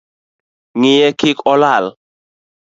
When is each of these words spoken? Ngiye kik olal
Ngiye 0.77 1.09
kik 1.19 1.37
olal 1.53 1.85